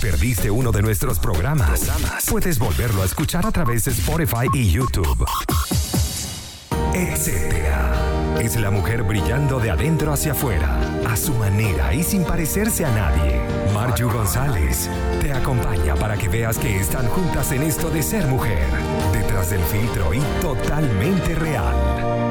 [0.00, 1.90] ¿Te perdiste uno de nuestros programas?
[2.30, 5.26] Puedes volverlo a escuchar a través de Spotify y YouTube.
[6.94, 8.38] Etcétera.
[8.40, 12.92] Es la mujer brillando de adentro hacia afuera, a su manera y sin parecerse a
[12.92, 13.40] nadie.
[13.74, 14.88] Marju González
[15.20, 18.68] te acompaña para que veas que están juntas en esto de ser mujer,
[19.12, 22.27] detrás del filtro y totalmente real.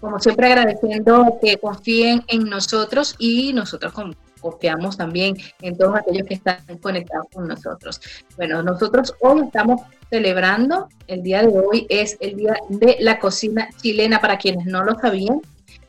[0.00, 3.92] Como siempre agradeciendo que confíen en nosotros y nosotros
[4.40, 8.00] confiamos también en todos aquellos que están conectados con nosotros.
[8.36, 13.68] Bueno, nosotros hoy estamos celebrando, el día de hoy es el día de la cocina
[13.80, 15.40] chilena, para quienes no lo sabían.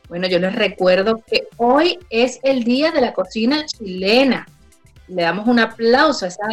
[0.08, 4.46] Bueno, yo les recuerdo que hoy es el día de la cocina chilena.
[5.08, 6.44] Le damos un aplauso a, esa,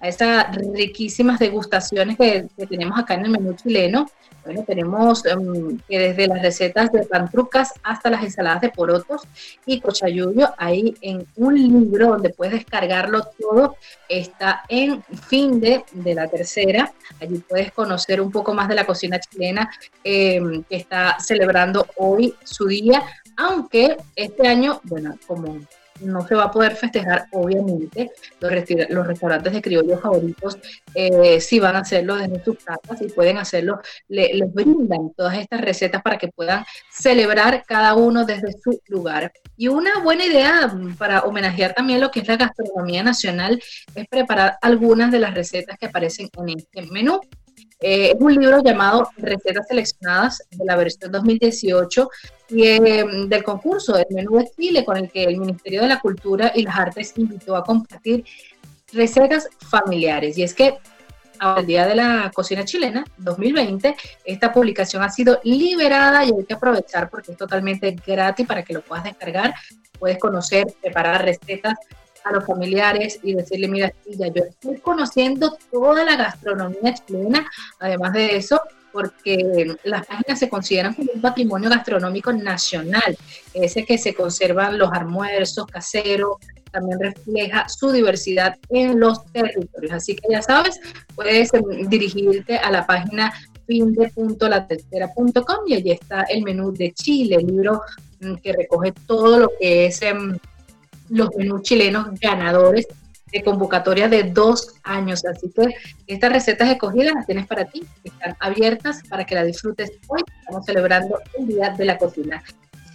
[0.00, 4.06] a esas riquísimas degustaciones que, que tenemos acá en el menú chileno.
[4.46, 9.22] Bueno, tenemos em, que desde las recetas de pantrucas hasta las ensaladas de porotos
[9.66, 13.74] y cochayuyo, ahí en un libro donde puedes descargarlo todo,
[14.08, 16.92] está en fin de, de la tercera.
[17.20, 19.68] Allí puedes conocer un poco más de la cocina chilena
[20.04, 23.02] em, que está celebrando hoy su día,
[23.36, 25.58] aunque este año, bueno, como
[26.00, 28.10] no se va a poder festejar, obviamente.
[28.40, 30.58] Los, restaurantes de criollos favoritos
[30.94, 35.60] eh, sí van a hacerlo desde sus casas y pueden hacerlo, les brindan todas estas
[35.60, 39.32] recetas para que puedan celebrar cada uno desde su lugar.
[39.56, 43.62] Y una buena idea para homenajear también lo que es la gastronomía nacional
[43.94, 47.20] es preparar algunas de las recetas que aparecen en este menú.
[47.80, 52.10] Eh, es un libro llamado Recetas Seleccionadas de la versión 2018
[52.48, 56.00] y, eh, del concurso del Menú de Chile, con el que el Ministerio de la
[56.00, 58.24] Cultura y las Artes invitó a compartir
[58.92, 60.38] recetas familiares.
[60.38, 60.78] Y es que
[61.38, 63.94] al Día de la Cocina Chilena 2020,
[64.24, 68.72] esta publicación ha sido liberada y hay que aprovechar porque es totalmente gratis para que
[68.72, 69.54] lo puedas descargar.
[69.98, 71.74] Puedes conocer, preparar recetas
[72.26, 77.48] a los familiares y decirle, mira, ya yo estoy conociendo toda la gastronomía chilena,
[77.78, 78.60] además de eso,
[78.92, 83.16] porque las páginas se consideran como un patrimonio gastronómico nacional,
[83.54, 86.38] ese que se conservan los almuerzos caseros,
[86.72, 89.92] también refleja su diversidad en los territorios.
[89.92, 90.80] Así que ya sabes,
[91.14, 93.32] puedes em, dirigirte a la página
[93.66, 97.82] finde.latercera.com y allí está el menú de Chile, el libro
[98.20, 100.38] mm, que recoge todo lo que es em,
[101.08, 102.86] los menús chilenos ganadores
[103.32, 105.24] de convocatoria de dos años.
[105.24, 105.74] Así que
[106.06, 110.22] estas recetas escogidas las tienes para ti, están abiertas para que las disfrutes hoy.
[110.40, 112.42] Estamos celebrando el Día de la Cocina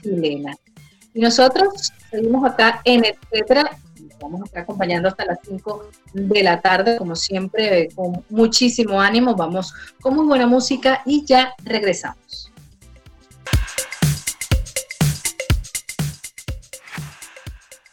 [0.02, 0.56] Chilena.
[1.14, 3.78] Y nosotros seguimos acá en Etcétera.
[4.22, 9.36] Vamos a estar acompañando hasta las 5 de la tarde, como siempre, con muchísimo ánimo.
[9.36, 12.18] Vamos con muy buena música y ya regresamos.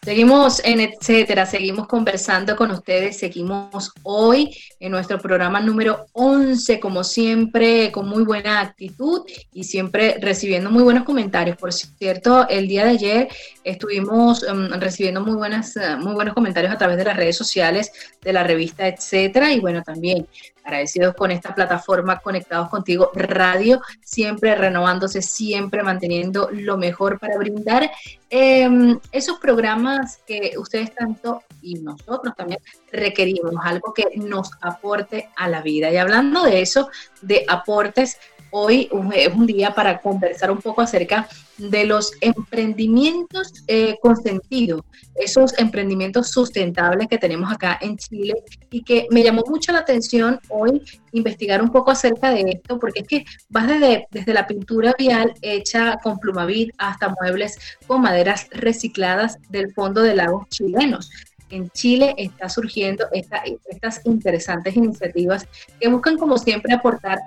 [0.08, 7.05] Seguimos en etcétera, seguimos conversando con ustedes, seguimos hoy en nuestro programa número 11, como
[7.05, 11.58] siempre, con muy buena actitud y siempre recibiendo muy buenos comentarios.
[11.58, 13.28] Por cierto, el día de ayer
[13.64, 17.93] estuvimos em, recibiendo muy, buenas, eh, muy buenos comentarios a través de las redes sociales
[18.22, 20.26] de la revista, etcétera, y bueno, también
[20.69, 27.90] agradecidos con esta plataforma Conectados Contigo Radio, siempre renovándose, siempre manteniendo lo mejor para brindar
[28.28, 32.60] em, esos programas que ustedes tanto y nosotros también
[32.92, 35.90] requerimos, algo que nos aporte a la vida.
[35.90, 36.88] Y hablando de eso,
[37.20, 38.18] de aportes,
[38.50, 41.28] hoy es un día para conversar un poco acerca
[41.58, 44.84] de los emprendimientos eh, con sentido,
[45.16, 48.34] esos emprendimientos sustentables que tenemos acá en Chile
[48.70, 50.82] y que me llamó mucho la atención hoy
[51.12, 55.34] investigar un poco acerca de esto, porque es que vas desde, desde la pintura vial
[55.43, 61.11] hecha con plumavit hasta muebles con maderas recicladas del fondo de lagos chilenos
[61.50, 65.46] en Chile está surgiendo estas interesantes iniciativas
[65.81, 67.19] que buscan, como siempre, aportar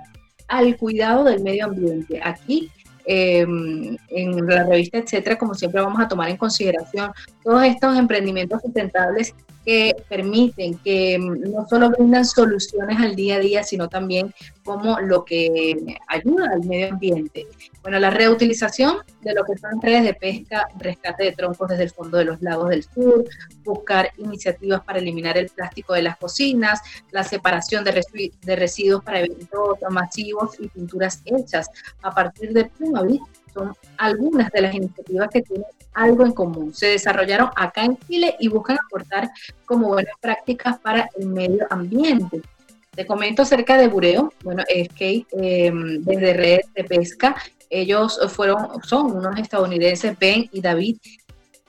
[0.48, 2.20] al cuidado del medio ambiente.
[2.22, 2.70] Aquí
[3.04, 7.12] em, en la revista, etcétera, como siempre vamos a tomar en consideración
[7.42, 9.34] todos estos emprendimientos sustentables
[9.64, 15.24] que permiten, que no solo brindan soluciones al día a día, sino también como lo
[15.24, 17.46] que ayuda al medio ambiente.
[17.82, 21.90] Bueno, la reutilización de lo que son redes de pesca, rescate de troncos desde el
[21.90, 23.24] fondo de los lagos del sur,
[23.64, 26.80] buscar iniciativas para eliminar el plástico de las cocinas,
[27.10, 28.02] la separación de,
[28.56, 31.68] residuos para eventos masivos y pinturas hechas
[32.02, 36.74] a partir de Plumavit son algunas de las iniciativas que tienen algo en común.
[36.74, 39.30] Se desarrollaron acá en Chile y buscan aportar
[39.64, 42.42] como buenas prácticas para el medio ambiente.
[42.94, 47.36] Te comento acerca de Bureo, bueno, es que em, desde Red de Pesca,
[47.70, 50.98] ellos fueron, son unos estadounidenses, Ben y David,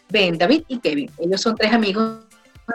[0.09, 1.09] Ben, David y Kevin.
[1.17, 2.19] Ellos son tres amigos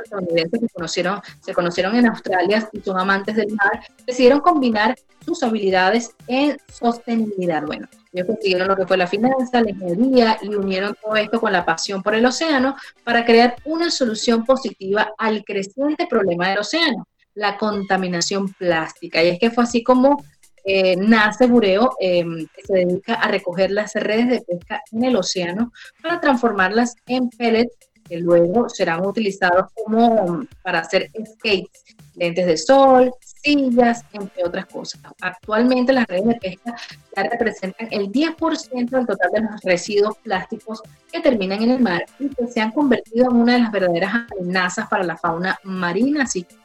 [0.03, 5.43] estadounidenses que conocieron, se conocieron en Australia y son amantes del mar, decidieron combinar sus
[5.43, 7.63] habilidades en sostenibilidad.
[7.65, 7.87] Bueno,
[8.19, 11.65] ellos consiguieron lo que fue la finanza, la ingeniería y unieron todo esto con la
[11.65, 17.57] pasión por el océano para crear una solución positiva al creciente problema del océano, la
[17.57, 19.23] contaminación plástica.
[19.23, 20.23] Y es que fue así como
[20.65, 25.17] eh, nace Bureo, em, que se dedica a recoger las redes de pesca en el
[25.17, 25.73] océano
[26.03, 27.75] para transformarlas en pellets
[28.09, 33.13] que luego serán utilizados como para hacer skates, lentes de sol,
[33.43, 35.01] sillas, entre otras cosas.
[35.21, 36.77] Actualmente las redes de pesca
[37.17, 40.83] ya representan el 10% del total de los residuos plásticos
[41.13, 44.15] que terminan en el mar y que se han convertido en una de las verdaderas
[44.31, 46.57] amenazas para la fauna marina, así que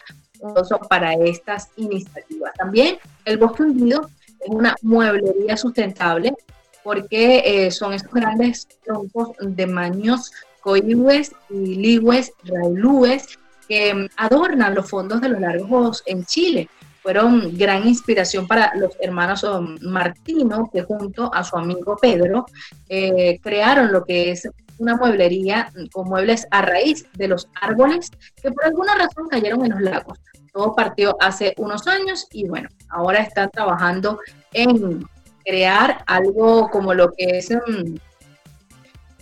[0.90, 2.54] para estas iniciativas.
[2.56, 4.10] También el bosque hundido
[4.42, 6.34] es una mueblería sustentable
[6.84, 10.31] porque eh, son estos grandes troncos de maños
[10.62, 13.38] coihues y ligües, raulúes,
[13.68, 16.69] que adornan los fondos de los largos en Chile.
[17.01, 22.45] Fueron gran inspiración para los hermanos um, Martino, que junto a su amigo Pedro
[22.88, 28.10] eh, crearon lo que es una mueblería con muebles a raíz de los árboles
[28.42, 30.19] que por alguna razón cayeron en los lagos.
[30.54, 34.19] Todo partió hace unos años y bueno, ahora están trabajando
[34.54, 35.06] en
[35.45, 37.95] crear algo como lo que es mm,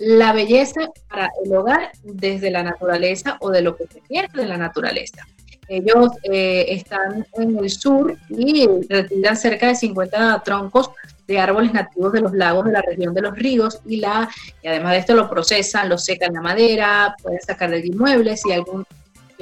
[0.02, 4.48] la belleza para el hogar desde la naturaleza o de lo que se pierde de
[4.48, 5.28] la naturaleza.
[5.68, 10.90] Ellos eh, están en el sur y retiran cerca de 50 troncos
[11.28, 14.28] de árboles nativos de los lagos de la región de los ríos y, la,
[14.64, 18.54] y además de esto lo procesan, lo secan la madera, pueden sacar de inmuebles y
[18.54, 18.86] algún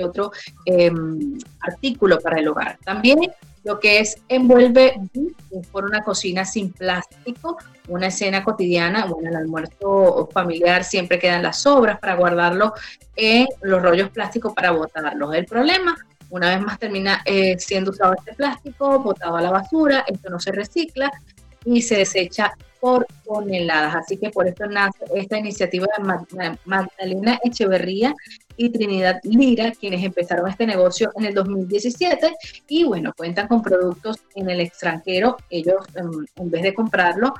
[0.03, 0.31] otro
[0.65, 2.77] em, artículo para el hogar.
[2.83, 3.19] También
[3.69, 4.99] lo que es envuelve
[5.71, 11.61] por una cocina sin plástico, una escena cotidiana, bueno, el almuerzo familiar siempre quedan las
[11.61, 12.73] sobras para guardarlo
[13.15, 15.35] en los rollos plásticos para botarlos.
[15.35, 15.95] El problema,
[16.31, 20.39] una vez más termina eh, siendo usado este plástico, botado a la basura, esto no
[20.39, 21.11] se recicla
[21.63, 23.97] y se desecha por toneladas.
[23.97, 28.15] Así que por esto nace esta iniciativa de Magdalena Echeverría
[28.59, 32.35] y Trinidad Lira, quienes empezaron este negocio en el 2017
[32.67, 35.37] y bueno, cuentan con productos en el extranjero.
[35.49, 37.33] Ellos em, en, vez de comprarlo,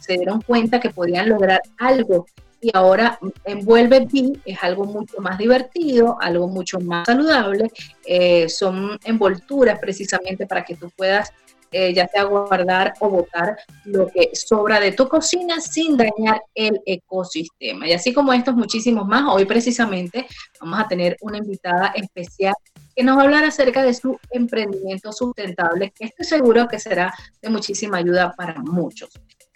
[0.00, 2.26] se dieron cuenta que podían lograr algo
[2.60, 7.70] y ahora envuelve B es algo mucho más divertido, algo mucho más saludable.
[8.04, 11.32] Eh, son envolturas precisamente para que tú puedas
[11.72, 16.80] eh, ya sea guardar o botar lo que sobra de tu cocina sin dañar el
[16.86, 17.86] ecosistema.
[17.88, 20.26] Y así como estos muchísimos más, hoy precisamente
[20.60, 22.54] vamos a tener una invitada especial
[22.94, 27.12] que nos va a hablar acerca de su emprendimiento sustentable, que estoy seguro que será
[27.42, 29.10] de muchísima ayuda para muchos.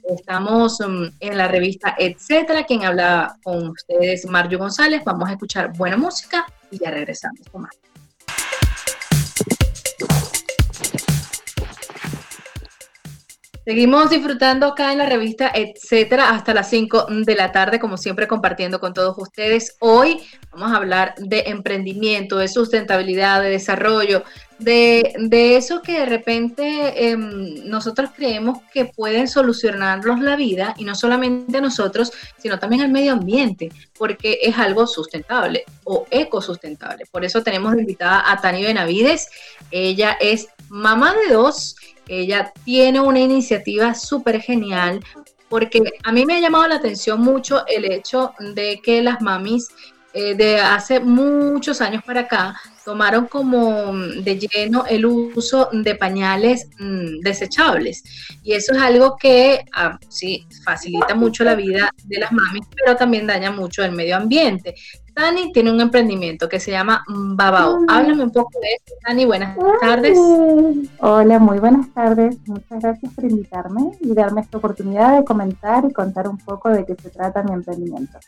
[0.05, 5.03] Estamos um, en la revista Etcétera, quien habla con ustedes, Mario González.
[5.05, 7.71] Vamos a escuchar buena música y ya regresamos con más.
[13.71, 18.27] Seguimos disfrutando acá en la revista Etcétera hasta las 5 de la tarde, como siempre
[18.27, 19.77] compartiendo con todos ustedes.
[19.79, 24.25] Hoy vamos a hablar de emprendimiento, de sustentabilidad, de desarrollo,
[24.59, 25.13] de,
[25.57, 31.61] eso que de repente em, nosotros creemos que pueden solucionarnos la vida y no solamente
[31.61, 37.05] nosotros, sino también el medio ambiente, porque es algo sustentable o ecosustentable.
[37.09, 39.29] Por eso tenemos invitada a Tani Benavides.
[39.71, 41.77] Ella es mamá de dos
[42.11, 45.01] ella tiene una iniciativa súper genial
[45.49, 49.69] porque a mí me ha llamado la atención mucho el hecho de que las mamis
[50.13, 52.61] eh, de hace muchos años para acá
[52.91, 58.03] tomaron como de lleno el uso de pañales mm, desechables.
[58.43, 62.97] Y eso es algo que ah, sí facilita mucho la vida de las mamis, pero
[62.97, 64.75] también daña mucho el medio ambiente.
[65.15, 67.85] Dani tiene un emprendimiento que se llama Babao.
[67.87, 69.25] Háblame un poco de esto, Dani.
[69.25, 70.19] Buenas tardes.
[70.99, 72.39] Hola, muy buenas tardes.
[72.47, 76.85] Muchas gracias por invitarme y darme esta oportunidad de comentar y contar un poco de
[76.85, 78.19] qué se trata mi emprendimiento.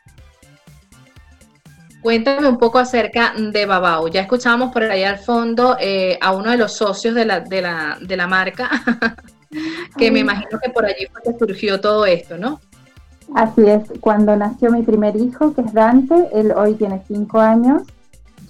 [2.03, 4.09] Cuéntame un poco acerca de Babao.
[4.09, 7.63] Ya escuchamos por ahí al fondo eh, a uno de los socios de la, de
[7.63, 8.69] la, de la marca,
[9.97, 12.61] que me imagino que por allí fue que surgió todo esto, ¿no?
[13.35, 17.83] Así es, cuando nació mi primer hijo, que es Dante, él hoy tiene cinco años,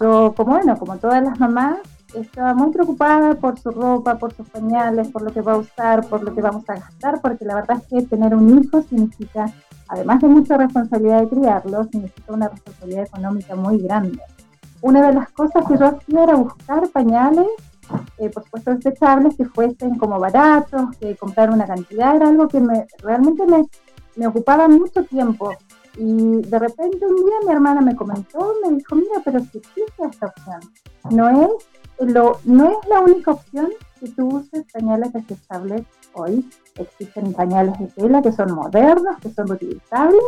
[0.00, 1.76] yo, como bueno, como todas las mamás,
[2.14, 6.06] estaba muy preocupada por su ropa, por sus pañales, por lo que va a usar,
[6.08, 9.46] por lo que vamos a gastar, porque la verdad es que tener un hijo significa,
[9.92, 14.20] además de mucha responsabilidad de criarlo, significa una responsabilidad económica muy grande.
[14.80, 17.46] Una de las cosas que yo hacía era buscar pañales,
[18.16, 22.58] eh, por supuesto desechables, que fuesen como baratos, que comprar una cantidad, era algo que
[22.58, 23.66] me, realmente me,
[24.16, 25.52] me ocupaba mucho tiempo.
[25.98, 30.04] Y de repente un día mi hermana me comentó, me dijo, mira, pero si existe
[30.10, 30.60] esta opción,
[31.10, 33.68] no es, lo, no es la única opción
[34.00, 35.82] que tú uses pañales desechables
[36.14, 36.48] hoy.
[36.76, 40.22] Existen pañales de tela que son modernos, que son reutilizables.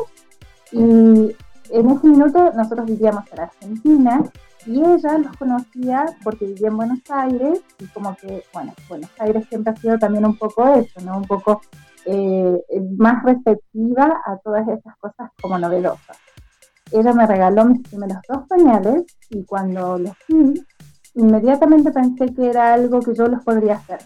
[0.72, 1.34] Y
[1.70, 4.22] en ese minuto nosotros vivíamos en Argentina
[4.66, 9.46] y ella los conocía porque vivía en Buenos Aires y como que, bueno, Buenos Aires
[9.48, 11.18] siempre ha sido también un poco eso, ¿no?
[11.18, 11.60] Un poco
[12.06, 12.58] eh,
[12.98, 16.18] más receptiva a todas esas cosas como novedosas.
[16.92, 20.62] Ella me regaló mis primeros dos pañales y cuando los vi,
[21.14, 23.98] inmediatamente pensé que era algo que yo los podría hacer.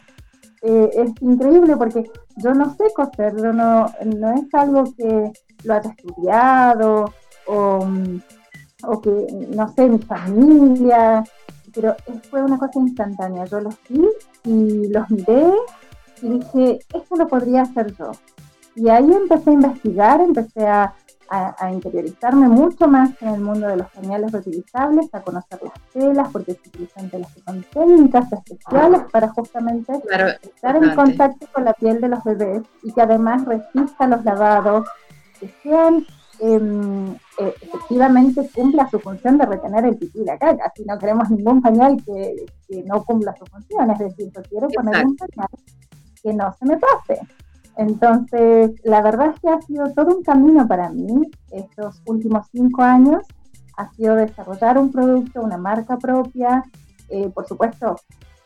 [0.62, 5.32] Eh, es increíble porque yo no sé coser, no, no es algo que
[5.64, 7.12] lo haya estudiado
[7.46, 7.86] o,
[8.84, 11.22] o que, no sé, mi familia,
[11.74, 11.94] pero
[12.30, 13.44] fue una cosa instantánea.
[13.44, 14.04] Yo los vi
[14.44, 15.52] y los miré
[16.22, 18.10] y dije, esto lo podría hacer yo.
[18.74, 20.94] Y ahí empecé a investigar, empecé a,
[21.70, 26.54] interiorizarme mucho más en el mundo de los pañales reutilizables, a conocer las telas, porque
[26.54, 29.92] se utilizan telas que son técnicas especiales para justamente
[30.42, 34.88] estar en contacto con la piel de los bebés y que además resistan los lavados,
[35.38, 36.06] que sean
[36.40, 40.72] em, e, efectivamente cumpla su función de retener el pipí y la caca.
[40.74, 42.46] Si no queremos ningún pañal que,
[42.84, 45.48] no cumpla su función, es decir, yo quiero poner un pañal
[46.22, 47.20] que no se me pase.
[47.78, 52.82] Entonces, la verdad es que ha sido todo un camino para mí estos últimos cinco
[52.82, 53.22] años.
[53.76, 56.64] Ha sido desarrollar un producto, una marca propia.
[57.08, 57.94] Eh, por supuesto,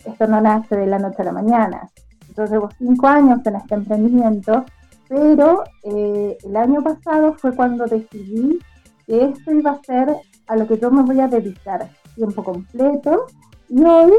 [0.05, 1.89] esto no nace de la noche a la mañana.
[2.37, 4.67] Yo llevo cinco años en este emprendimiento,
[5.09, 8.59] pero eh, el año pasado fue cuando decidí
[9.07, 10.15] que esto iba a ser
[10.47, 13.25] a lo que yo me voy a dedicar tiempo completo.
[13.71, 14.13] Y hoy,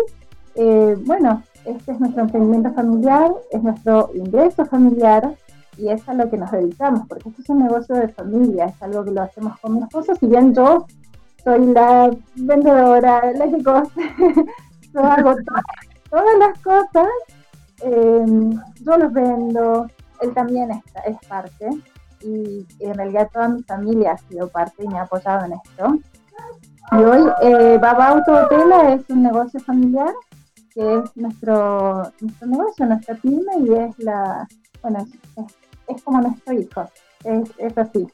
[0.55, 5.35] eh, bueno, este es nuestro emprendimiento familiar, es nuestro ingreso familiar
[5.77, 8.81] y es a lo que nos dedicamos, porque esto es un negocio de familia, es
[8.81, 10.85] algo que lo hacemos con mi esposo, si bien yo
[11.43, 13.91] soy la vendedora, la que cose,
[14.93, 15.35] yo hago
[16.09, 17.07] todas, las cosas,
[17.81, 19.87] em, yo los vendo,
[20.21, 21.67] él también es, parte
[22.21, 25.97] y, en realidad toda mi familia ha sido parte y me ha apoyado en esto.
[26.91, 30.13] Y hoy eh, Baba Auto Tela es un negocio familiar
[30.73, 34.47] que es nuestro, nuestro negocio, nuestra pyme y es la,
[34.81, 35.07] bueno,
[35.87, 36.89] es, como nuestro hijo,
[37.23, 38.07] es, es, así.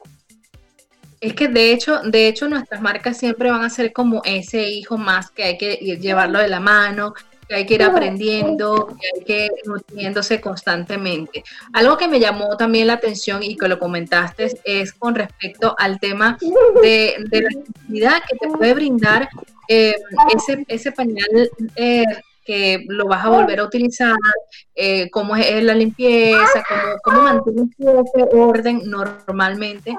[1.21, 4.97] Es que de hecho, de hecho nuestras marcas siempre van a ser como ese hijo
[4.97, 7.13] más que hay que llevarlo de la mano,
[7.49, 11.43] que hay que ir aprendiendo, que hay que ir nutriéndose constantemente.
[11.73, 15.99] Algo que me llamó también la atención y que lo comentaste es con respecto al
[15.99, 16.37] tema
[16.81, 19.29] de, de la actividad que te puede brindar
[19.67, 19.95] eh,
[20.35, 21.27] ese, ese pañal
[21.75, 22.03] eh,
[22.49, 24.15] que lo vas a volver a utilizar,
[24.73, 29.95] eh, cómo es la limpieza, cómo, cómo mantienes ese orden normalmente,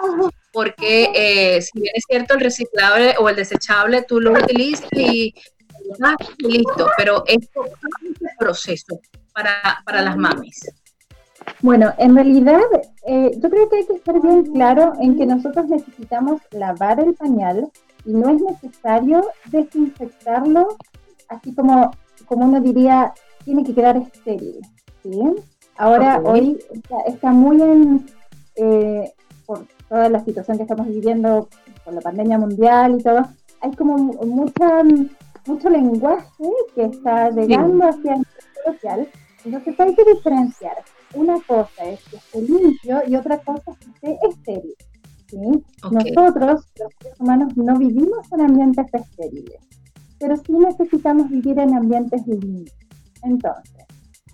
[0.52, 5.33] porque eh, si bien es cierto el reciclable o el desechable, tú lo utilizas y,
[6.38, 7.69] listo, pero es un
[8.37, 8.99] proceso
[9.33, 10.59] para, para las mamis.
[11.61, 12.61] Bueno, en realidad
[13.07, 17.14] eh, yo creo que hay que estar bien claro en que nosotros necesitamos lavar el
[17.14, 17.71] pañal
[18.04, 20.76] y no es necesario desinfectarlo,
[21.28, 21.92] así como,
[22.30, 23.12] como uno diría,
[23.44, 24.60] tiene que quedar estéril.
[25.02, 25.20] ¿sí?
[25.76, 26.60] Ahora, hoy
[27.08, 28.06] está, muy en,
[28.54, 29.12] eh,
[29.46, 31.49] por toda la situación que estamos viviendo,
[31.84, 33.26] con la pandemia mundial y todo,
[33.60, 34.84] hay como mucha,
[35.44, 36.44] mucho lenguaje
[36.76, 38.25] que está llegando hacia el
[38.64, 39.08] social.
[39.44, 40.76] Entonces hay que diferenciar.
[41.14, 44.76] Una cosa es que esté limpio y otra cosa es que esté estéril.
[45.32, 49.60] Nosotros, los seres humanos, no vivimos en ambientes estériles,
[50.20, 52.76] pero sí necesitamos vivir en ambientes limpios.
[53.22, 53.86] Entonces,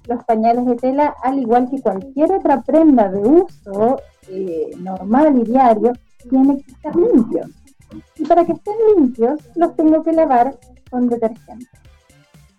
[0.06, 5.44] los pañales de tela, al igual que cualquier otra prenda de uso eh, normal y
[5.44, 5.92] diario,
[6.28, 7.50] tienen que estar limpios.
[8.16, 10.58] Y para que estén limpios, los tengo que lavar
[10.90, 11.66] con detergente.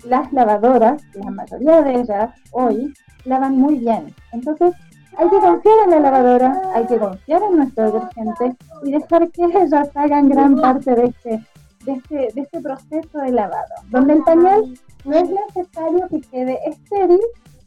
[0.05, 2.93] Las lavadoras, la mayoría de ellas hoy,
[3.25, 4.13] lavan muy bien.
[4.31, 4.73] Entonces,
[5.17, 9.43] hay que confiar en la lavadora, hay que confiar en nuestro detergente y dejar que
[9.43, 11.43] ellas hagan gran parte de este,
[11.87, 16.59] de este, de este proceso de lavado, donde el pañal no es necesario que quede
[16.67, 17.19] estéril,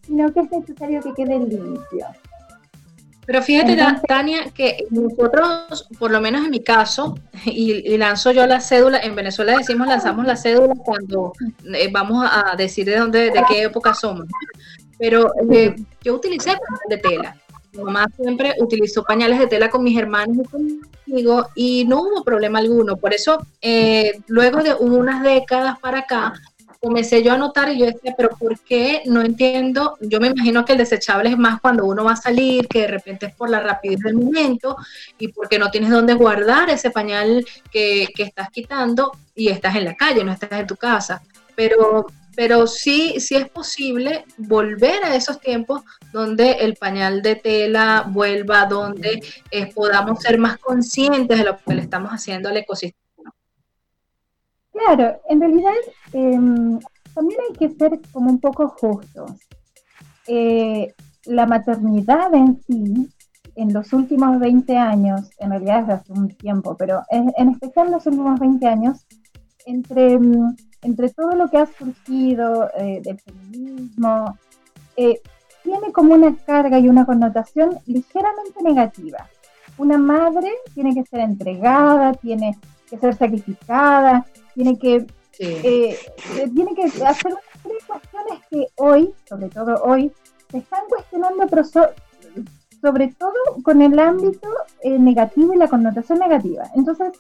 [0.07, 2.07] sino que es necesario que quede limpio.
[3.27, 8.61] Pero fíjate, Tania, que nosotros, por lo menos en mi caso, y, lanzo yo la
[8.61, 11.33] cédula, en Venezuela decimos lanzamos la cédula cuando
[11.75, 14.27] eh, vamos a decir de dónde, de qué época somos.
[14.99, 17.37] Pero eh, yo utilicé pañales de tela.
[17.73, 22.25] Mi mamá siempre utilizó pañales de tela con mis hermanos y conmigo y no hubo
[22.25, 22.97] problema alguno.
[22.97, 26.35] Por eso, eh, luego de unas décadas para acá,
[26.81, 29.03] comencé yo a notar y yo decía, pero ¿por qué?
[29.05, 29.97] No entiendo.
[30.01, 32.87] Yo me imagino que el desechable es más cuando uno va a salir, que de
[32.89, 34.77] repente es por la rapidez del momento
[35.19, 39.85] y porque no tienes dónde guardar ese pañal que, que estás quitando y estás en
[39.85, 41.23] la calle, no estás en tu casa.
[41.55, 42.07] Pero,
[42.41, 48.65] pero sí, sí es posible volver a esos tiempos donde el pañal de tela vuelva,
[48.65, 53.31] donde eh, podamos ser más conscientes de lo que le estamos haciendo al ecosistema
[54.73, 55.75] Claro, en realidad
[56.15, 56.81] em,
[57.15, 59.33] también hay que ser como un poco justos.
[60.27, 60.95] Eh,
[61.27, 63.11] la maternidad en sí,
[63.55, 67.93] en los últimos 20 años, en realidad desde hace un tiempo, pero en, especial en
[67.93, 69.07] los últimos 20 años,
[69.67, 74.39] entre, em, entre todo lo que ha surgido eh, del feminismo,
[74.97, 75.21] eh,
[75.63, 79.29] tiene como una carga y una connotación ligeramente negativa.
[79.79, 85.07] Una madre tiene que ser entregada, tiene que ser sacrificada, tiene que,
[85.39, 85.99] eh,
[86.55, 87.33] tiene que hacer
[87.65, 90.13] unas cuestiones que hoy, sobre todo hoy,
[90.51, 94.49] se están cuestionando, pero sobre todo con el ámbito
[94.83, 96.65] eh, negativo y la connotación negativa.
[96.75, 97.13] Entonces,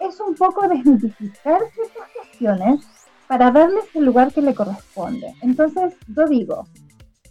[0.00, 2.84] es un poco desmitificar estas cuestiones
[3.28, 5.34] para darles el lugar que le corresponde.
[5.42, 6.66] Entonces, yo digo,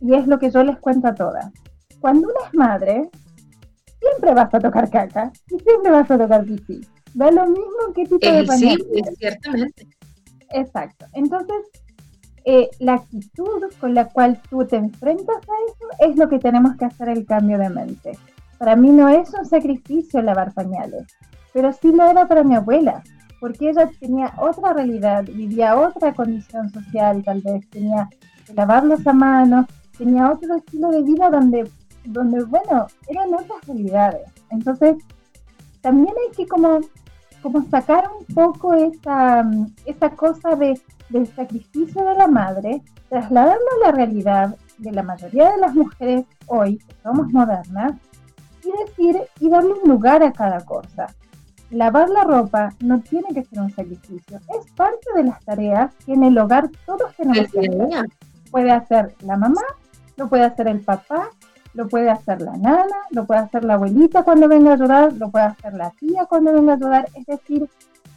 [0.01, 1.51] y es lo que yo les cuento a todas,
[1.99, 3.09] cuando una es madre,
[3.99, 6.81] siempre vas a tocar caca y siempre vas a tocar pipí.
[7.13, 8.77] Da lo mismo que tipo de pañal.
[8.77, 9.87] Sí, ciertamente.
[10.49, 11.05] Exacto.
[11.13, 11.55] Entonces,
[12.45, 16.75] eh, la actitud con la cual tú te enfrentas a eso es lo que tenemos
[16.75, 18.17] que hacer el cambio de mente.
[18.57, 21.05] Para mí no es un sacrificio lavar pañales,
[21.53, 23.03] pero sí lo era para mi abuela,
[23.43, 28.07] porque ella tenía otra realidad, vivía otra condición social, tal vez tenía
[28.47, 31.69] que lavarlos a mano, tenía otro estilo de vida donde,
[32.05, 34.31] donde bueno, eran otras realidades.
[34.49, 34.95] Entonces,
[35.81, 36.79] también hay que como
[37.41, 39.43] como sacar un poco esa,
[39.85, 40.79] esa cosa de,
[41.09, 46.23] del sacrificio de la madre, trasladarlo a la realidad de la mayoría de las mujeres
[46.47, 47.91] hoy, que somos modernas,
[48.63, 51.07] y decir y darle un lugar a cada cosa.
[51.73, 56.13] Lavar la ropa no tiene que ser un sacrificio, es parte de las tareas que
[56.13, 58.05] en el hogar todos tenemos que hacer.
[58.51, 59.63] Puede hacer la mamá,
[60.15, 61.31] lo puede hacer el papá,
[61.73, 65.31] lo puede hacer la nana, lo puede hacer la abuelita cuando venga a ayudar, lo
[65.31, 67.07] puede hacer la tía cuando venga a ayudar.
[67.15, 67.67] Es decir,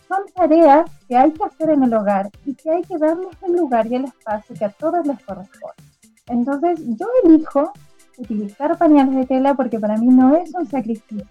[0.07, 3.57] son tareas que hay que hacer en el hogar y que hay que darles el
[3.57, 5.83] lugar y el espacio que a todos les corresponde.
[6.27, 7.73] Entonces, yo elijo
[8.19, 11.27] utilizar pañales de tela porque para mí no es un sacrificio,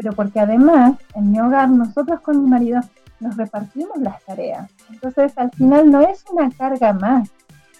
[0.00, 2.80] pero porque además en mi hogar nosotros con mi marido
[3.20, 4.70] nos repartimos las tareas.
[4.88, 7.28] Entonces, al final no es una carga más,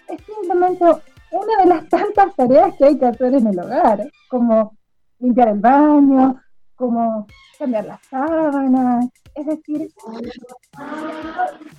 [0.07, 4.77] es simplemente una de las tantas tareas que hay que hacer en el hogar, como
[5.19, 6.37] limpiar el baño,
[6.81, 7.27] como
[7.59, 9.91] cambiar las sábanas, Es decir,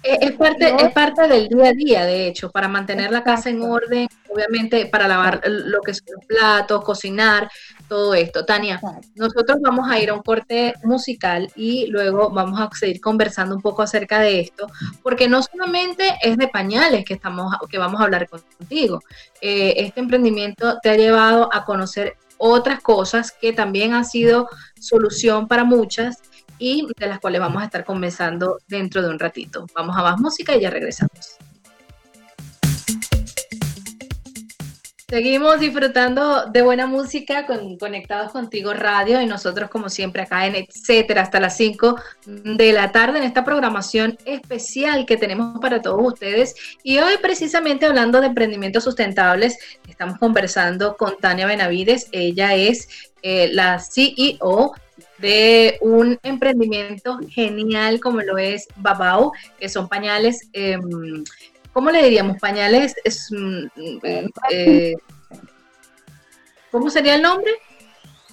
[0.04, 3.50] eh, es parte, es parte del día a día, de hecho, para mantener la casa
[3.50, 7.50] en orden, obviamente para lavar lo que son los platos, cocinar,
[7.90, 8.46] todo esto.
[8.46, 8.80] Tania,
[9.16, 13.62] nosotros vamos a ir a un corte musical y luego vamos a seguir conversando un
[13.62, 14.68] poco acerca de esto,
[15.02, 19.00] porque no solamente es de pañales que, estamos, que vamos a hablar contigo.
[19.42, 24.50] Eh, este emprendimiento te ha llevado a conocer otras cosas que también han sido
[24.80, 26.18] solución para muchas
[26.58, 29.68] y de las cuales vamos a estar conversando dentro de un ratito.
[29.76, 31.38] Vamos a más música y ya regresamos.
[35.12, 40.56] Seguimos disfrutando de buena música con Conectados Contigo Radio y nosotros como siempre acá en
[40.56, 46.00] Etcétera hasta las 5 de la tarde en esta programación especial que tenemos para todos
[46.14, 46.56] ustedes.
[46.82, 52.08] Y hoy precisamente hablando de emprendimientos sustentables, estamos conversando con Tania Benavides.
[52.14, 54.76] Ella es eh, la CEO
[55.18, 60.80] de un emprendimiento genial como lo es Babau, que son pañales eh,
[61.74, 62.38] ¿cómo le diríamos?
[62.40, 63.66] Pañales, es, mm,
[64.52, 64.96] eh,
[66.72, 67.52] ¿cómo sería el nombre?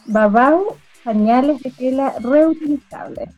[0.07, 3.31] Babau, pañales de tela reutilizables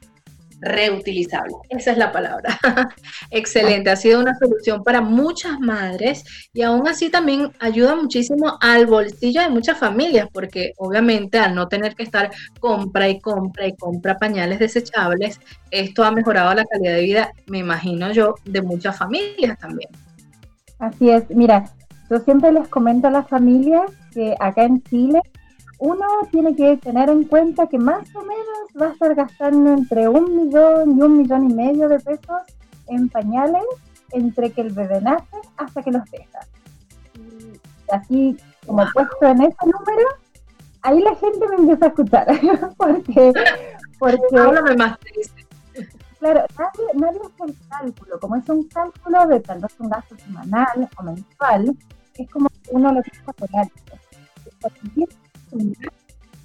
[0.61, 1.55] reutilizable.
[1.69, 2.59] Esa es la palabra.
[3.31, 8.87] Excelente, ha sido una solución para muchas madres y aún así también ayuda muchísimo al
[8.87, 13.77] bolsillo de muchas familias porque obviamente al no tener que estar compra y compra y
[13.77, 18.97] compra pañales desechables, esto ha mejorado la calidad de vida, me imagino yo, de muchas
[18.97, 19.91] familias también.
[20.79, 21.65] Así es, mira,
[22.11, 25.21] yo siempre les comento a las familias que acá en Chile
[25.81, 30.09] uno tiene que tener en cuenta que más o menos va a estar gastando entre
[30.09, 32.43] un millón y un millón y medio de pesos
[32.89, 33.65] en pañales
[34.13, 36.41] entre que el bebé nace hasta que los deja.
[37.15, 40.09] Y así como puesto en ese número,
[40.83, 42.27] ahí la gente me empieza a escuchar.
[42.77, 43.33] porque,
[43.99, 45.47] porque Háblame más triste.
[46.19, 48.21] Claro, nadie, nadie hace el cálculo.
[48.21, 51.75] Como es un cálculo de tal vez un gasto semanal o mensual,
[52.19, 53.81] es como uno lo tiene por alto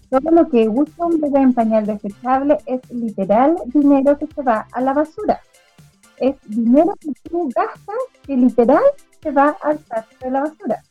[0.09, 4.67] todo lo que usa un bebé en pañal desechable es literal dinero que se va
[4.71, 5.41] a la basura.
[6.17, 8.83] Es dinero que tú gastas que literal
[9.21, 10.81] se va al saco de la basura.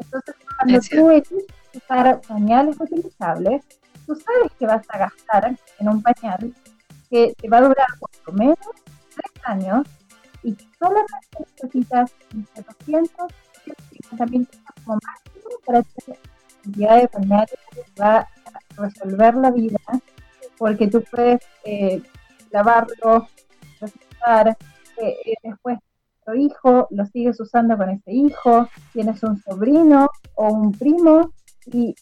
[0.00, 3.62] Entonces, cuando tú eliges usar pañales utilizables,
[4.06, 6.54] tú sabes que vas a gastar en un pañal
[7.10, 8.58] que te va a durar por lo menos
[9.14, 9.86] tres años
[10.42, 13.32] y solamente necesitas entre 200
[13.92, 14.02] y
[14.84, 16.18] como máximo para tener
[16.76, 17.58] de pañales
[18.00, 18.28] va a
[18.76, 19.78] resolver la vida
[20.58, 22.02] porque tú puedes eh,
[22.50, 23.28] lavarlo,
[23.80, 25.78] reciclar, eh, eh, después
[26.26, 31.32] tu hijo lo sigues usando con ese hijo, tienes un sobrino o un primo
[31.66, 31.94] y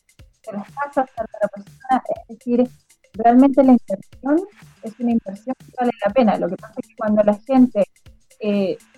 [0.42, 2.68] te los pasas a la persona, es decir,
[3.14, 4.48] realmente la inversión
[4.82, 6.38] es una inversión que vale la pena.
[6.38, 7.84] Lo que pasa es que cuando la gente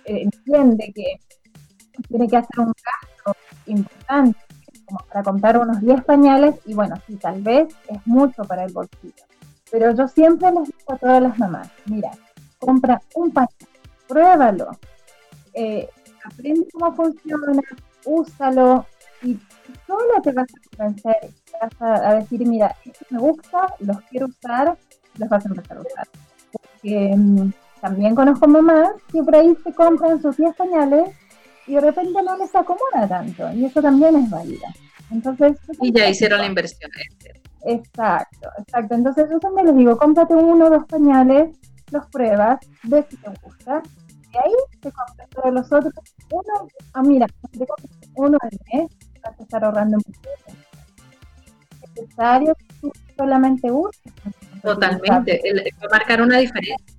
[0.05, 1.19] entiende que
[2.07, 3.35] tiene que hacer un gasto
[3.67, 4.48] importante
[5.07, 9.23] para comprar unos 10 pañales y bueno, sí, tal vez es mucho para el bolsillo.
[9.71, 12.11] Pero yo siempre les digo a todas las mamás, mira,
[12.59, 13.49] compra un pañal,
[14.07, 14.71] pruébalo,
[15.53, 15.89] eh,
[16.23, 17.61] aprende cómo funciona,
[18.05, 18.85] úsalo
[19.21, 19.39] y
[19.85, 21.15] solo te vas a convencer,
[21.61, 24.77] vas a, decir, mira, esto me gusta, los quiero usar,
[25.17, 26.07] los vas a empezar a usar.
[26.83, 31.09] Mm, también conozco mamás que por ahí se compran sus 10 pañales
[31.69, 34.67] y de repente no les acomoda tanto, y eso también es válida.
[35.11, 36.89] Entonces, y ya hicieron la inversión.
[37.63, 38.95] Exacto, exacto.
[38.95, 41.55] Entonces yo también les digo, cómprate uno o dos pañales,
[41.91, 43.83] los pruebas, ves si te gusta,
[44.33, 45.93] y ahí te compras todos los otros.
[46.31, 50.19] Uno, ah, mira, te compras uno al mes, vas a estar ahorrando mucho.
[51.83, 54.13] Es necesario que tú solamente uses.
[54.63, 55.41] Totalmente,
[55.81, 56.98] a marcar una diferencia.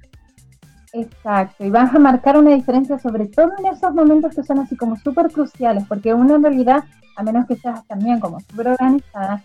[0.93, 4.77] Exacto, y vas a marcar una diferencia sobre todo en esos momentos que son así
[4.77, 6.85] como súper cruciales, porque uno en realidad,
[7.17, 9.41] a menos que seas también como súper organizada,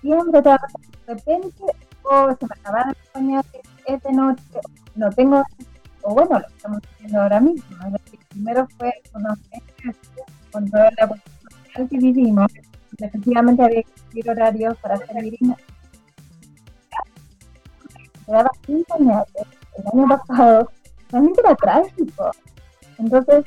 [0.00, 0.66] siempre te va a
[1.06, 1.62] de repente,
[2.04, 3.46] o oh, se me acabaron los pañales,
[3.86, 4.42] es de noche,
[4.94, 5.42] no tengo,
[6.02, 7.76] o bueno, lo estamos haciendo ahora mismo,
[8.30, 8.92] primero fue
[10.50, 12.50] con toda la social que vivimos,
[12.98, 15.54] efectivamente había que seguir horarios para y
[18.24, 19.28] quedaba sin pañales
[19.76, 20.70] el año pasado
[21.10, 22.30] realmente era trágico.
[22.98, 23.44] Entonces,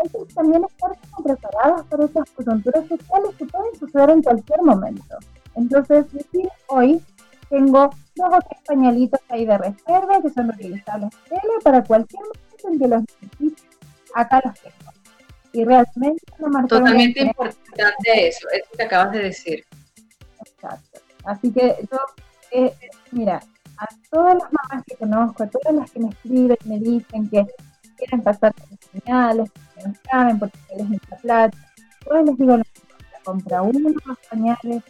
[0.00, 0.92] hay que también estar
[1.22, 5.16] preparados para esas coyunturas sociales que pueden suceder en cualquier momento.
[5.54, 7.00] Entonces, decir hoy
[7.48, 11.10] tengo dos o tres pañalitos ahí de reserva que son reutilizables
[11.64, 13.62] para cualquier momento en que los necesite,
[14.14, 14.92] acá los tengo.
[15.52, 19.64] Y realmente no Totalmente importante eso, eso que acabas de decir.
[20.40, 21.00] Exacto.
[21.24, 21.98] Así que yo,
[22.52, 22.72] eh,
[23.12, 23.40] mira,
[23.78, 27.46] a todas las mamás que conozco, a todas las que me escriben, me dicen que
[27.96, 31.58] quieren pasar por pañales, que no saben porque les mucha plata.
[32.06, 32.56] Yo les digo,
[33.24, 34.82] compra uno de los pañales,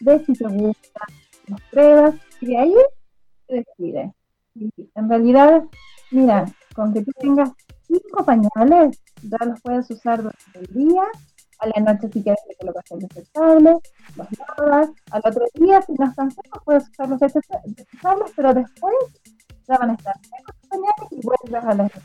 [0.00, 1.00] ve si te gusta,
[1.46, 2.74] los pruebas y de ahí
[3.46, 4.12] se decide.
[4.54, 5.62] Y en realidad,
[6.10, 7.50] mira, con que tú tengas
[7.86, 11.04] cinco pañales, ya los puedes usar durante el día
[11.62, 13.78] a la noche si quieres le colocas el desechable,
[14.16, 18.94] los lavas, al otro día si no están secos puedes usar los desechables, pero después
[19.68, 22.00] ya van a estar secos pañales y vuelves a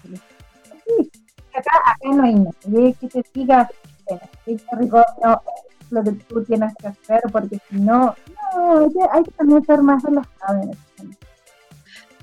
[0.85, 1.11] Sí,
[1.53, 3.69] acá, acá no hay nadie que te diga,
[4.45, 5.41] que rico, no,
[5.81, 8.15] es lo que tú tienes que hacer, porque si no,
[8.55, 11.17] no, hay que, hay que también ser más relajado en ese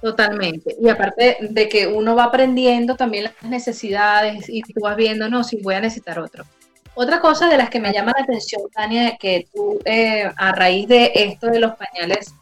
[0.01, 0.77] Totalmente.
[0.79, 5.43] Y aparte de que uno va aprendiendo también las necesidades y tú vas viendo, no,
[5.45, 6.45] si voy a necesitar otro.
[6.97, 10.87] Otra cosa de las que me llama la atención, Tania, que tú eh, a raíz
[10.87, 12.35] de esto de los pañales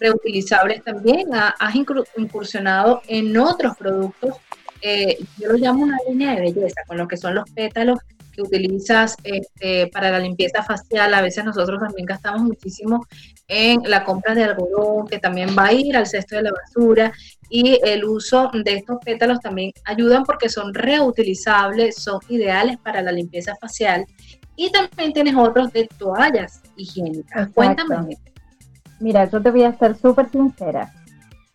[0.00, 1.74] reutilizables también has
[2.16, 4.36] incursionado en otros productos,
[4.80, 8.00] eh, yo lo llamo una línea de belleza, con lo que son los pétalos
[8.32, 11.12] que utilizas este, para la limpieza facial.
[11.14, 13.06] A veces nosotros también gastamos muchísimo
[13.48, 17.12] en la compra de algodón, que también va a ir al cesto de la basura.
[17.48, 23.12] Y el uso de estos pétalos también ayudan porque son reutilizables, son ideales para la
[23.12, 24.06] limpieza facial.
[24.56, 27.50] Y también tienes otros de toallas higiénicas.
[27.52, 28.16] Cuéntame.
[29.00, 30.92] Mira, yo te voy a ser súper sincera.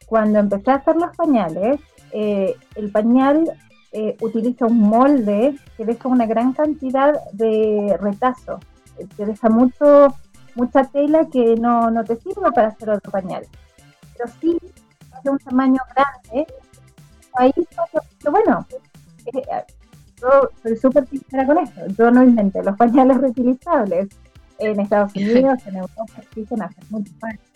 [0.06, 1.80] Cuando empecé a hacer los pañales,
[2.12, 3.52] eh, el pañal
[3.92, 8.60] eh, utiliza un molde que deja una gran cantidad de retazo,
[9.16, 10.16] te deja mucho,
[10.56, 13.46] mucha tela que no, no te sirve para hacer otro pañal.
[14.18, 14.58] Pero sí,
[15.24, 16.48] de un tamaño grande,
[17.36, 17.54] ahí
[18.30, 18.66] bueno,
[19.26, 19.64] eh,
[20.22, 24.10] yo soy súper sincera con esto, yo no inventé los pañales reutilizables.
[24.60, 27.47] En Estados Unidos, en Europa existen hace muchos años.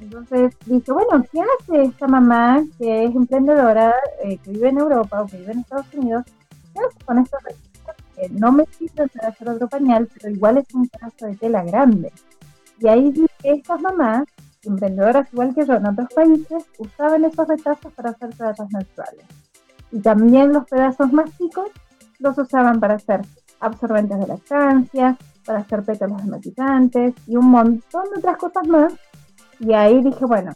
[0.00, 5.22] Entonces dije, bueno, ¿qué hace esta mamá que es emprendedora, eh, que vive en Europa
[5.22, 6.24] o que vive en Estados Unidos?
[6.72, 10.58] ¿Qué hace con estos recursos que no me sirven para hacer otro pañal, pero igual
[10.58, 12.12] es un pedazo de tela grande?
[12.80, 14.24] Y ahí vi que estas mamás,
[14.62, 19.26] emprendedoras igual que yo en otros países, usaban esos retazos para hacer toallas menstruales.
[19.92, 21.68] Y también los pedazos más chicos
[22.20, 23.20] los usaban para hacer
[23.60, 28.94] absorbentes de lactancia, para hacer pétalos hermetizantes y un montón de otras cosas más
[29.60, 30.52] y ahí dije, bueno,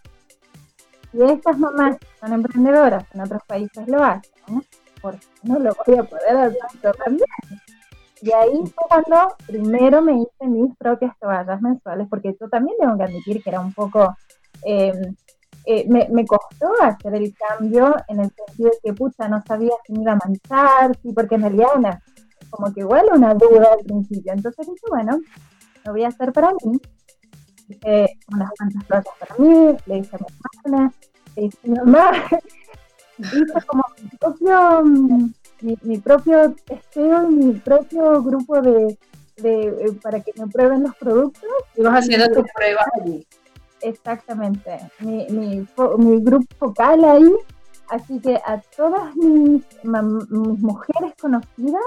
[1.12, 4.64] si estas mamás son emprendedoras en otros países lo hacen,
[5.02, 7.28] ¿por qué no lo voy a poder hacer también?
[8.22, 12.96] Y ahí fue cuando primero me hice mis propias toallas mensuales, porque yo también tengo
[12.96, 14.16] que admitir que era un poco...
[14.62, 15.14] Em,
[15.66, 19.72] eh, me, me, costó hacer el cambio en el sentido de que, pucha, no sabía
[19.86, 22.02] si me iba a manchar, sí, porque en realidad una,
[22.50, 24.32] como que igual una duda al principio.
[24.34, 25.18] Entonces dije, bueno,
[25.86, 26.78] lo voy a hacer para mí
[27.68, 30.27] hice unas cuantas cosas para mí, le hice a mi
[30.64, 30.92] hermana,
[31.37, 32.12] le hice a mi mamá,
[33.18, 34.83] hice como mi propio,
[35.83, 38.98] mi, propio testeo y mi propio grupo de,
[39.37, 41.50] de eh, para que me prueben los productos.
[41.77, 43.27] Y vas haciendo tus pruebas allí.
[43.81, 45.66] Exactamente, mi, mi,
[45.98, 47.33] mi grupo focal ahí,
[47.90, 51.83] así que a todas mis, mis mujeres conocidas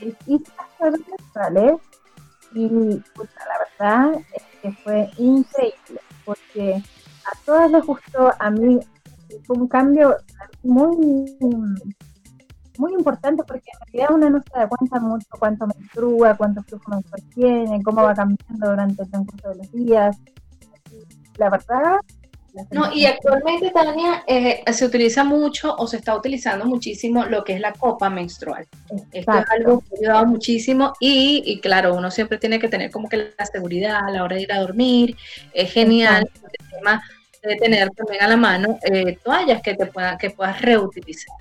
[0.00, 1.80] les hice las pruebas
[2.54, 2.68] y
[3.14, 4.20] pues, la verdad
[4.64, 8.80] que fue increíble, porque a todas les gustó, a mí
[9.46, 10.16] fue un cambio
[10.62, 11.36] muy
[12.78, 16.90] muy importante porque en realidad uno no se da cuenta mucho cuánto menstrua, cuánto flujo
[16.90, 20.16] menstrual tiene, cómo va cambiando durante el transcurso de los días.
[21.36, 22.00] La verdad,
[22.70, 27.54] no, y actualmente, Tania, eh, se utiliza mucho o se está utilizando muchísimo lo que
[27.54, 28.66] es la copa menstrual.
[29.12, 32.92] Esto es algo que ha ayudado muchísimo y, y, claro, uno siempre tiene que tener
[32.92, 35.16] como que la seguridad a la hora de ir a dormir.
[35.52, 37.02] Es genial el tema
[37.42, 41.36] de tener también a la mano eh, toallas que, te puedan, que puedas reutilizar.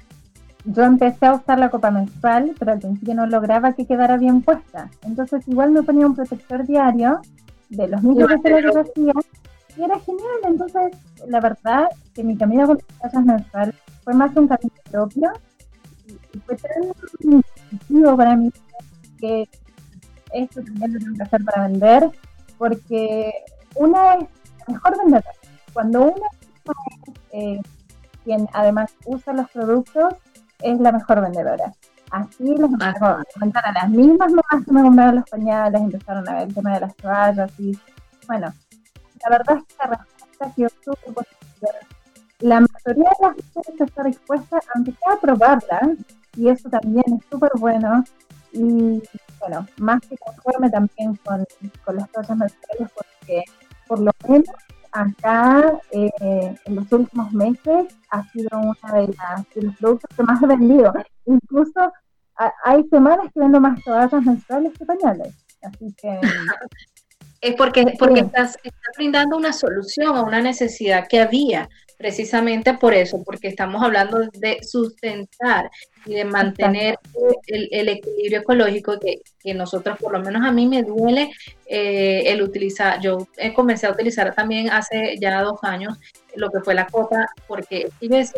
[0.66, 4.42] Yo empecé a usar la copa menstrual, pero al principio no lograba que quedara bien
[4.42, 4.90] puesta.
[5.04, 7.22] Entonces igual me ponía un protector diario
[7.70, 9.43] de los mismos que se
[9.78, 10.38] y era genial.
[10.44, 15.32] Entonces, la verdad que mi camino con las casas mensuales fue más un camino propio
[16.34, 18.52] y fue tan positivo para mí
[19.20, 19.48] que
[20.34, 22.12] esto también lo tengo que hacer para vender,
[22.58, 23.32] porque
[23.76, 24.28] una es
[24.68, 25.32] la mejor vendedora.
[25.74, 26.28] Cuando una
[27.32, 27.62] es eh,
[28.24, 30.16] quien además usa los productos,
[30.60, 31.74] es la mejor vendedora.
[32.12, 36.30] Así les empezó a comentar a las mismas mamás que me compraron los pañales, empezaron
[36.30, 37.78] a ver el tema de las toallas y
[38.28, 38.54] bueno,
[39.24, 41.72] la verdad es que la respuesta súper positiva.
[42.40, 45.96] La mayoría de las mujeres está dispuesta, aunque sea a probarla,
[46.36, 48.04] y eso también es súper bueno.
[48.52, 49.02] Y
[49.40, 51.46] bueno, más que conforme también con,
[51.86, 53.44] con las cosas menstruales, porque
[53.88, 54.50] por lo menos
[54.92, 59.08] acá eh, en los últimos meses ha sido de,
[59.56, 60.94] de los productos que más he vendido.
[61.26, 61.92] Incluso
[62.64, 65.34] hay semanas que vendo más toallas menstruales que pañales.
[65.62, 66.20] Así que...
[67.44, 72.94] es porque, porque estás, estás brindando una solución a una necesidad que había precisamente por
[72.94, 75.70] eso, porque estamos hablando de sustentar
[76.06, 76.98] y de mantener
[77.48, 81.32] el, equilibrio ecológico que, nosotros, por lo menos a mí me duele
[81.66, 85.98] eh, el utilizar, yo comencé a utilizar también hace ya dos años
[86.36, 88.34] lo que fue la copa, porque si ves,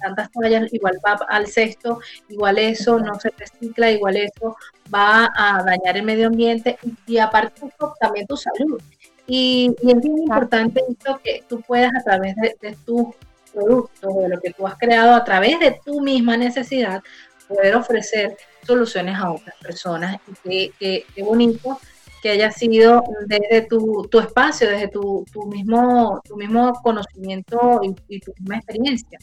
[0.00, 4.56] tantas toallas, igual va al cesto, igual eso no se recicla, igual eso
[4.92, 7.62] va a dañar el medio ambiente y, aparte
[8.00, 8.80] también tu salud.
[9.26, 13.08] Y, es bien importante esto que tú puedas a través de, de tus
[13.52, 17.02] productos, de lo que tú has creado, a través de tu misma necesidad,
[17.48, 20.20] poder ofrecer soluciones a otras personas.
[20.44, 21.78] Y qué, bonito
[22.22, 28.20] que haya sido desde tu, tu espacio, desde tu, tu, mismo, tu mismo conocimiento y,
[28.20, 29.18] tu misma experiencia.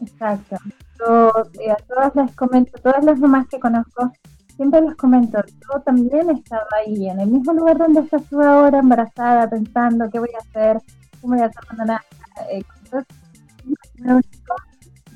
[0.00, 0.56] Exacto.
[0.98, 4.12] Yo, eh, a todas las comento, todas las mamás que conozco,
[4.56, 8.80] siempre les comento, yo también estaba ahí, en el mismo lugar donde estás tú ahora,
[8.80, 10.82] embarazada, pensando qué voy a hacer,
[11.20, 12.04] cómo voy a hacer cuando nada.
[12.50, 12.62] Eh,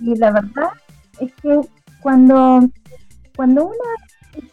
[0.01, 0.71] y la verdad
[1.19, 1.61] es que
[2.01, 2.61] cuando,
[3.35, 3.85] cuando uno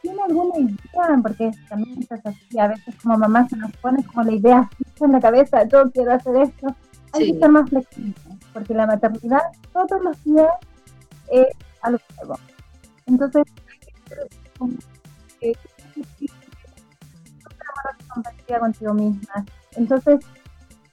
[0.02, 4.24] tiene alguna idea, porque también es así, a veces como mamá se nos pone como
[4.24, 6.76] la idea en la cabeza, yo quiero hacer esto,
[7.13, 8.13] hay que ser más flexible,
[8.54, 9.41] porque la maternidad
[9.74, 10.50] todos los días
[11.32, 11.48] es
[11.82, 12.39] algo nuevo.
[13.08, 13.44] Entonces,
[15.39, 15.56] que
[18.60, 19.46] contigo misma.
[19.76, 20.20] Entonces,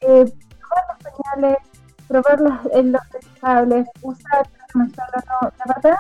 [0.01, 0.25] eh,
[0.61, 1.59] probar los pañales,
[2.07, 5.97] probar los, eh, los desechables, usar no, la verdad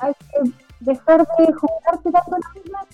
[0.00, 2.84] hay que dejar de jugarse tanto la misma,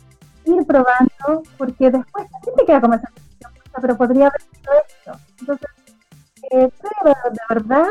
[0.45, 3.11] ir probando, porque después también te queda como esa
[3.81, 5.13] pero podría haber sido esto.
[5.41, 5.71] Entonces,
[6.51, 7.91] eh, de verdad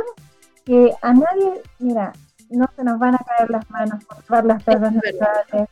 [0.66, 2.14] que a nadie, mira,
[2.50, 5.70] no se nos van a caer las manos por probar las tazas naturales,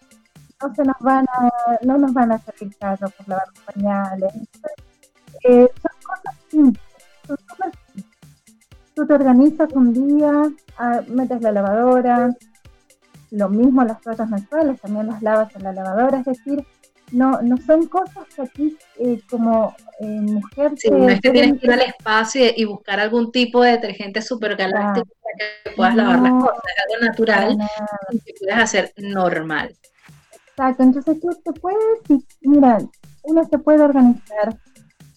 [0.62, 1.50] no se nos van a,
[1.84, 4.34] no nos van a hacer el caso por lavar los pañales.
[5.44, 6.84] Eh, son cosas simples,
[7.28, 8.12] son súper simples.
[8.94, 10.32] Tú te organizas un día,
[10.78, 12.30] ah, metes la lavadora,
[13.32, 16.66] lo mismo las toallas menstruales, también las lavas en la lavadora, es decir,
[17.12, 20.74] no, no son cosas que aquí eh, como eh, mujer...
[20.78, 24.22] Sí, no es que tienes que ir al espacio y, buscar algún tipo de detergente
[24.22, 27.58] super galáctico para que puedas lavar las cosas, es algo natural
[28.12, 29.76] y que puedas hacer normal.
[30.48, 32.80] Exacto, entonces tú te puedes, mira,
[33.24, 34.58] uno se puede organizar,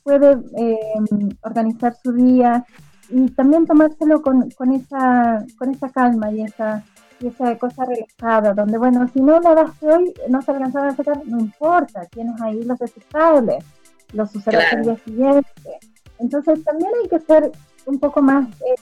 [0.03, 2.65] puede em, organizar su día
[3.09, 6.85] y también tomárselo con, con, esa, con esa calma y esa,
[7.21, 11.21] y esa cosa relajada, donde, bueno, si no lavaste hoy, no se alcanzaba a sacar,
[11.27, 13.65] no importa, tienes ahí los desechables,
[14.13, 15.79] los usarás el día siguiente.
[16.19, 17.53] Entonces también hay que ser
[17.87, 18.75] un poco más eh,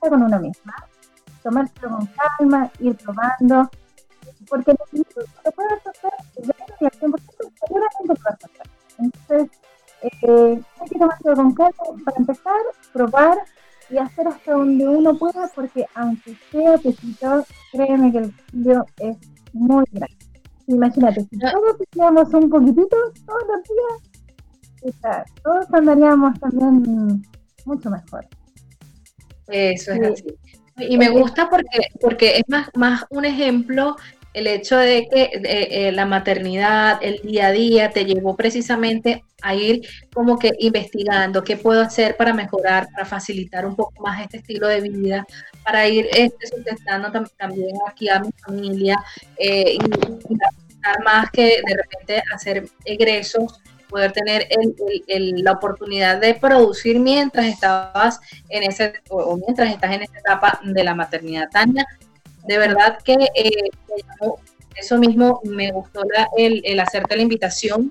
[0.00, 0.74] con uno misma,
[1.42, 3.70] tomárselo con calma, ir probando,
[4.48, 6.12] porque lo puedes hacer
[6.80, 8.70] y al 100% seguramente lo vas a hacer.
[8.98, 9.58] Entonces,
[10.02, 12.60] eh, hay que tomarlo con calma para empezar,
[12.92, 13.38] probar
[13.90, 19.16] y hacer hasta donde uno pueda, porque aunque sea pesito, créeme que el cambio es
[19.52, 20.16] muy grande.
[20.66, 23.62] Imagínate, si todos hiciéramos un poquitito todos los
[24.92, 27.22] días, todos andaríamos también
[27.64, 28.26] mucho mejor.
[29.48, 30.26] Eso es así.
[30.78, 33.96] Y me gusta porque, porque es más, más un ejemplo
[34.34, 39.54] el hecho de que eh, la maternidad, el día a día, te llevó precisamente a
[39.54, 44.38] ir como que investigando qué puedo hacer para mejorar, para facilitar un poco más este
[44.38, 45.24] estilo de vida,
[45.64, 49.02] para ir este, sustentando también aquí a mi familia
[49.38, 50.34] eh, y,
[51.02, 54.48] más que de repente hacer egresos poder tener
[55.08, 58.18] la oportunidad de producir mientras estabas
[58.48, 61.48] en ese o mientras estás en esta etapa de la maternidad.
[61.50, 61.86] Tania,
[62.46, 63.70] de verdad que eh,
[64.76, 66.02] eso mismo me gustó
[66.36, 67.90] el, hacerte la invitación,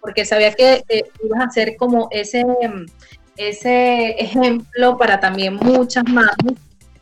[0.00, 0.84] porque sabía que
[1.22, 2.44] ibas a hacer como ese,
[3.36, 6.30] ese ejemplo para también muchas más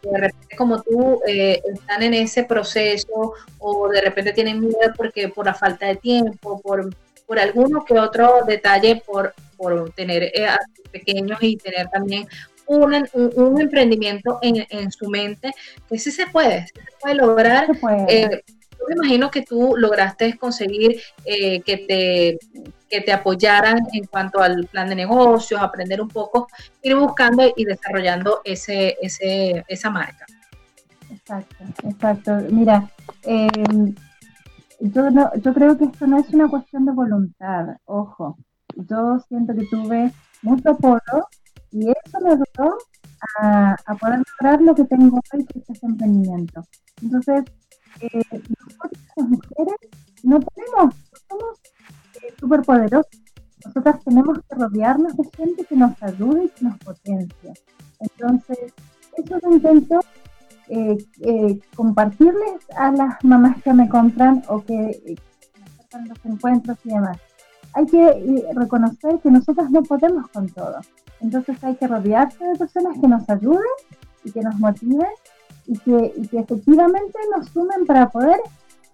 [0.03, 4.93] que de repente como tú eh, están en ese proceso o de repente tienen miedo
[4.97, 6.91] porque por la falta de tiempo, por,
[7.27, 10.47] por alguno que otro detalle, por, por tener eh,
[10.91, 12.29] pequeños y tener también
[12.67, 15.53] un, un, emprendimiento en, en, su mente,
[15.89, 17.69] que sí se puede, se puede lograr.
[18.09, 18.43] Eh,
[18.79, 22.39] yo me imagino que tú lograste conseguir eh, que, te,
[22.89, 26.49] que te apoyaran en cuanto al plan de negocios, aprender un poco,
[26.83, 30.27] ir buscando y desarrollando ese, ese, esa marca.
[31.11, 32.33] Exacto, exacto.
[32.51, 32.91] Mira,
[33.23, 33.49] eh,
[34.81, 38.37] yo, yo creo que esto no es una cuestión de voluntad, ojo.
[38.77, 40.11] Yo siento que tuve
[40.43, 41.29] mucho apoyo
[41.75, 42.79] y eso me ayudó
[43.41, 46.63] a, poder lograr lo que tengo hoy, que es este emprendimiento.
[47.03, 47.45] Entonces,
[48.01, 49.77] eh, nosotros las mujeres
[50.23, 50.95] no tenemos,
[51.29, 51.61] somos
[52.23, 53.21] eh, súper poderosos.
[53.65, 57.55] Nosotras tenemos que rodearnos de gente que nos ayude y que nos potencie.
[57.99, 58.73] Entonces,
[59.17, 60.01] eso lo intento
[60.69, 65.17] eh, eh, compartirles a las mamás que me compran o que eh,
[65.93, 67.19] me los encuentros y demás.
[67.75, 70.77] Hay que eh, reconocer que nosotras no podemos con todo.
[71.21, 73.61] Entonces hay que rodearse de personas que nos ayuden
[74.25, 75.09] y que nos motiven
[75.67, 78.39] y que, y que efectivamente nos sumen para poder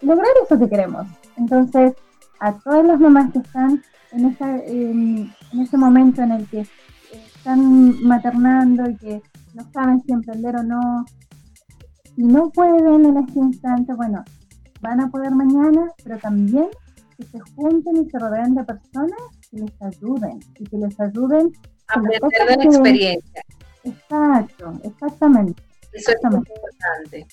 [0.01, 1.07] lograr eso que queremos.
[1.37, 1.95] Entonces,
[2.39, 6.67] a todas las mamás que están en, esa, en ese momento en el que
[7.37, 9.23] están maternando y que
[9.55, 11.05] no saben si emprender o no,
[12.15, 14.25] si no pueden en este instante, bueno,
[14.81, 16.69] van a poder mañana, pero también
[17.21, 21.53] que se junten y se rodeen de personas que les ayuden y que les ayuden
[21.89, 23.43] a aprender de la experiencia.
[23.85, 25.63] Exacto, exactamente.
[25.93, 27.27] Eso es muy importante.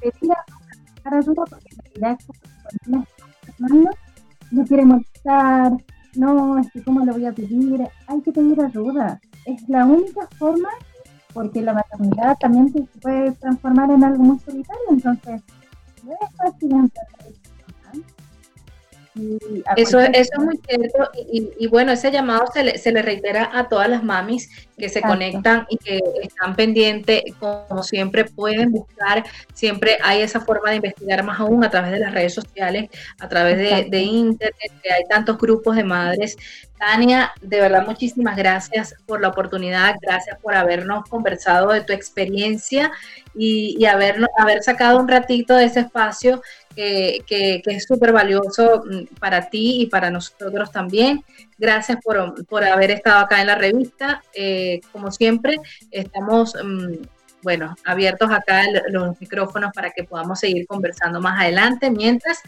[0.00, 0.32] Pedir
[1.04, 2.18] ayuda porque en realidad
[2.86, 3.04] no,
[4.50, 5.72] no quiere molestar,
[6.16, 9.20] no, es que cómo lo voy a pedir, hay que pedir ayuda.
[9.44, 10.70] Es la única forma
[11.32, 15.42] porque la maternidad también se puede transformar en algo muy solitario, entonces
[16.02, 16.74] no es fácil
[19.76, 23.68] eso, eso es muy cierto y, bueno, ese llamado se le, se le, reitera a
[23.68, 29.24] todas las mamis que se conectan y que están pendientes, como siempre pueden buscar,
[29.54, 33.28] siempre hay esa forma de investigar más aún a través de las redes sociales, a
[33.28, 36.36] través de, de internet, que hay tantos grupos de madres.
[36.78, 42.92] Tania, de verdad muchísimas gracias por la oportunidad, gracias por habernos conversado de tu experiencia
[43.34, 44.18] y, haber
[44.62, 46.42] sacado un ratito de ese espacio
[46.74, 51.24] que, es súper valioso mm, para ti y para nosotros también.
[51.58, 54.22] Gracias por, haber estado acá en la revista.
[54.34, 55.56] Eh, como siempre,
[55.90, 56.54] estamos...
[56.62, 57.02] Mm,
[57.42, 61.90] bueno, abiertos acá los micrófonos para que podamos seguir conversando más adelante.
[61.90, 62.40] Mientras,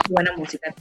[0.10, 0.74] buena música.